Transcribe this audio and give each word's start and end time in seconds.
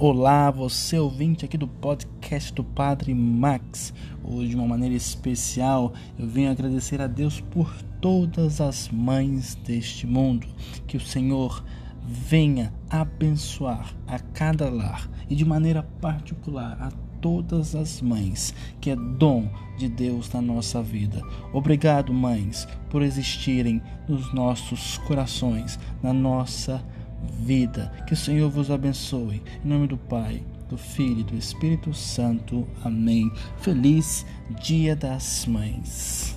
Olá, 0.00 0.48
você 0.48 0.96
ouvinte 0.96 1.44
aqui 1.44 1.58
do 1.58 1.66
podcast 1.66 2.52
do 2.52 2.62
Padre 2.62 3.12
Max. 3.12 3.92
Hoje, 4.22 4.50
de 4.50 4.54
uma 4.54 4.68
maneira 4.68 4.94
especial, 4.94 5.92
eu 6.16 6.24
venho 6.24 6.52
agradecer 6.52 7.00
a 7.00 7.08
Deus 7.08 7.40
por 7.40 7.68
todas 8.00 8.60
as 8.60 8.88
mães 8.90 9.56
deste 9.56 10.06
mundo. 10.06 10.46
Que 10.86 10.96
o 10.96 11.00
Senhor 11.00 11.64
venha 12.06 12.72
abençoar 12.88 13.92
a 14.06 14.20
cada 14.20 14.70
lar 14.70 15.10
e 15.28 15.34
de 15.34 15.44
maneira 15.44 15.82
particular 15.82 16.80
a 16.80 16.92
todas 17.20 17.74
as 17.74 18.00
mães, 18.00 18.54
que 18.80 18.90
é 18.90 18.94
dom 18.94 19.50
de 19.76 19.88
Deus 19.88 20.32
na 20.32 20.40
nossa 20.40 20.80
vida. 20.80 21.20
Obrigado, 21.52 22.14
mães, 22.14 22.68
por 22.88 23.02
existirem 23.02 23.82
nos 24.08 24.32
nossos 24.32 24.96
corações, 24.98 25.76
na 26.00 26.12
nossa 26.12 26.76
vida 26.76 26.97
vida. 27.40 27.92
Que 28.06 28.14
o 28.14 28.16
Senhor 28.16 28.50
vos 28.50 28.70
abençoe. 28.70 29.42
Em 29.64 29.68
nome 29.68 29.86
do 29.86 29.96
Pai, 29.96 30.42
do 30.68 30.76
Filho 30.76 31.20
e 31.20 31.24
do 31.24 31.36
Espírito 31.36 31.94
Santo. 31.94 32.66
Amém. 32.84 33.30
Feliz 33.58 34.26
Dia 34.62 34.94
das 34.94 35.46
Mães. 35.46 36.27